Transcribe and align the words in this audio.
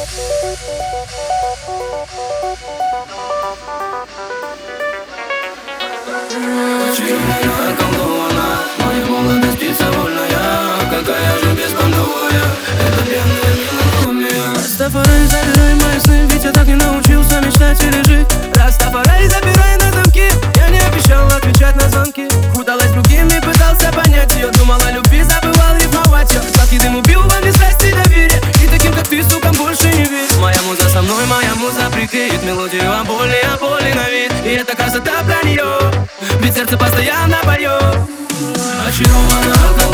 Dreaming 0.00 0.24
you. 7.44 7.89
мелодию 32.50 32.88
вам 32.88 33.06
боли, 33.06 33.36
а 33.44 33.56
боли 33.58 33.92
на 33.92 34.10
вид. 34.10 34.32
И 34.44 34.48
это 34.48 34.76
красота 34.76 35.22
про 35.22 35.48
нее 35.48 35.64
Ведь 36.40 36.54
сердце 36.54 36.76
постоянно 36.76 37.36
поет. 37.44 37.96
Очарована 38.86 39.89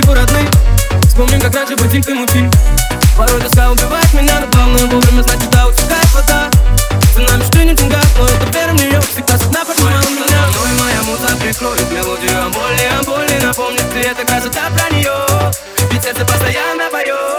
типа 0.00 0.14
родных 0.14 0.48
Вспомним, 1.08 1.40
как 1.40 1.54
раньше 1.54 1.76
был 1.76 1.88
ты 1.88 1.98
учил 1.98 2.50
Порой 3.16 3.40
тоска 3.40 3.70
убивает 3.70 4.12
меня 4.14 4.40
но 4.40 4.46
полную 4.48 4.88
Вовремя 4.88 5.22
знать, 5.22 5.44
куда 5.44 5.66
утекает 5.66 6.14
вода. 6.14 6.50
За 7.14 7.20
нами 7.20 7.44
стынет 7.44 7.76
деньга, 7.76 8.00
но 8.16 8.24
это 8.26 8.58
вера 8.58 8.72
в 8.72 8.74
нее 8.74 9.00
Всегда 9.00 9.38
сюда 9.38 9.64
поднимала 9.64 10.10
меня. 10.10 10.40
Но 10.54 10.66
и 10.66 10.80
моя 10.80 11.02
муза 11.02 11.36
прикроет 11.40 11.90
мелодию 11.90 12.46
О 12.46 12.48
боли, 12.50 13.00
о 13.00 13.02
боли 13.04 13.44
напомнит 13.44 13.84
ты, 13.92 14.00
эта 14.00 14.24
красота 14.24 14.70
про 14.70 14.94
нее 14.94 15.14
Ведь 15.90 16.02
сердце 16.02 16.24
постоянно 16.24 16.88
поет 16.90 17.37